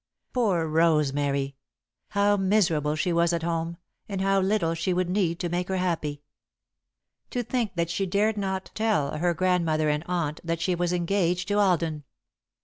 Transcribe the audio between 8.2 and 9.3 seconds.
not tell